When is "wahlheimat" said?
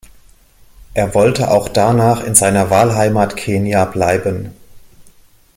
2.71-3.37